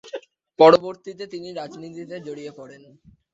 পরবর্তীতে 0.59 1.23
তিনি 1.33 1.47
রাজনীতিতে 1.51 2.15
জড়িয়ে 2.27 2.51
পড়েন। 2.57 2.83